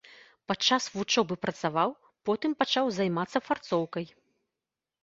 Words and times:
Падчас 0.51 0.87
вучобы 0.95 1.33
працаваў, 1.47 1.93
потым 2.31 2.51
пачаў 2.63 2.85
займацца 2.97 3.37
фарцоўкай. 3.51 4.05